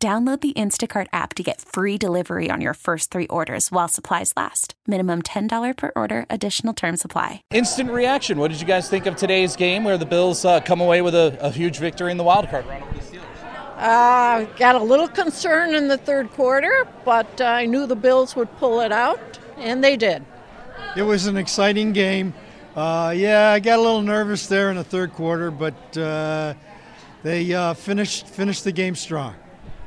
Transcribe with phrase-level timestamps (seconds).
[0.00, 4.32] Download the Instacart app to get free delivery on your first three orders while supplies
[4.36, 4.74] last.
[4.86, 7.42] Minimum $10 per order, additional term supply.
[7.50, 8.38] Instant reaction.
[8.38, 11.16] What did you guys think of today's game where the Bills uh, come away with
[11.16, 13.24] a, a, huge victory in the wild card round over the Steelers?
[13.76, 18.36] Uh, got a little concern in the third quarter, but uh, I knew the Bills
[18.36, 20.24] would pull it out, and they did.
[20.96, 22.34] It was an exciting game.
[22.76, 26.54] Uh, yeah, I got a little nervous there in the third quarter, but uh,
[27.24, 29.34] they uh, finished finished the game strong.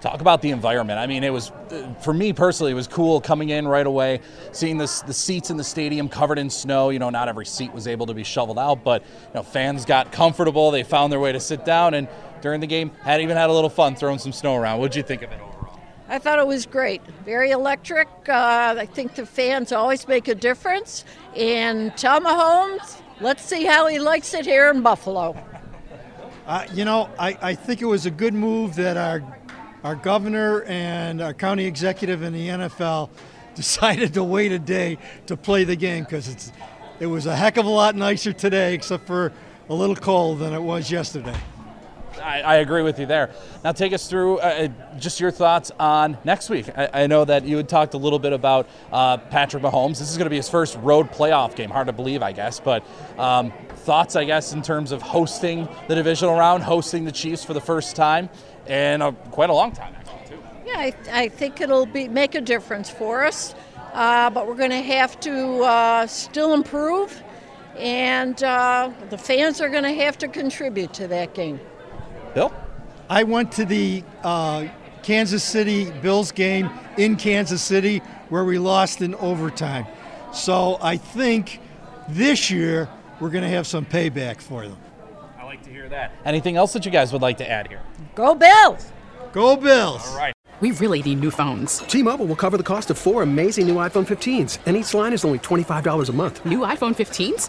[0.00, 0.98] Talk about the environment.
[0.98, 1.52] I mean, it was
[2.00, 5.58] for me personally, it was cool coming in right away, seeing this, the seats in
[5.58, 6.88] the stadium covered in snow.
[6.88, 9.84] You know, not every seat was able to be shoveled out, but you know, fans
[9.84, 10.70] got comfortable.
[10.70, 12.08] They found their way to sit down, and
[12.40, 14.80] during the game, had even had a little fun throwing some snow around.
[14.80, 15.78] What did you think of it overall?
[16.08, 17.02] I thought it was great.
[17.24, 18.08] Very electric.
[18.28, 21.04] Uh, I think the fans always make a difference.
[21.36, 25.36] And Tom Mahomes, let's see how he likes it here in Buffalo.
[26.46, 29.20] Uh, you know, I, I think it was a good move that our
[29.82, 33.10] our governor and our county executive in the NFL
[33.54, 36.52] decided to wait a day to play the game because it's
[37.00, 39.32] it was a heck of a lot nicer today, except for
[39.70, 41.34] a little cold than it was yesterday.
[42.18, 43.30] I, I agree with you there.
[43.62, 46.68] Now, take us through uh, uh just your thoughts on next week.
[46.76, 49.98] I, I, know that you had talked a little bit about uh, Patrick Mahomes.
[49.98, 51.70] This is going to be his first road playoff game.
[51.70, 52.84] Hard to believe, I guess, but
[53.18, 57.54] um, thoughts, I guess, in terms of hosting the divisional round, hosting the Chiefs for
[57.54, 58.28] the first time,
[58.66, 60.42] in a, quite a long time actually too.
[60.66, 63.54] Yeah, I, I think it'll be make a difference for us,
[63.92, 67.22] uh, but we're going to have to uh, still improve,
[67.76, 71.60] and uh, the fans are going to have to contribute to that game.
[72.34, 72.52] Bill,
[73.08, 74.68] I went to the uh,
[75.02, 77.98] Kansas City Bills game in Kansas City
[78.28, 79.86] where we lost in overtime,
[80.32, 81.60] so I think
[82.08, 82.88] this year
[83.18, 84.78] we're going to have some payback for them
[85.38, 86.12] I like to hear that.
[86.24, 87.82] Anything else that you guys would like to add here?
[88.14, 88.92] Go Bills!
[89.32, 90.06] Go Bills!
[90.06, 90.34] All right.
[90.60, 91.78] We really need new phones.
[91.78, 95.24] T-Mobile will cover the cost of four amazing new iPhone 15s, and each line is
[95.24, 96.44] only $25 a month.
[96.44, 97.48] New iPhone 15s?